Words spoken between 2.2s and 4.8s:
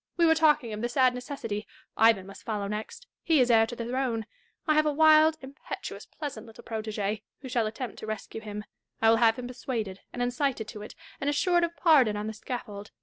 must follow next: he is heir to the throne. I